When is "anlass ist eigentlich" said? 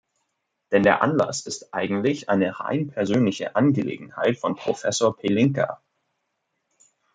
1.03-2.27